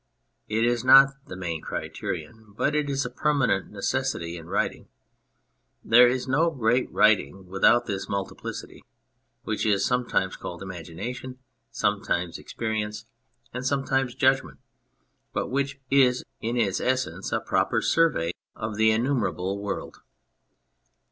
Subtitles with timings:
[0.47, 4.87] It is not the main criterion; but it is a permanent necessity in great writing.
[5.83, 8.83] There is no great writing without this multiplicity,
[9.43, 11.37] which is sometimes called imagination,
[11.69, 13.05] sometimes experience,
[13.53, 14.57] and sometimes judgment,
[15.33, 19.97] but which is in its essence a proper survey of the innumerable world.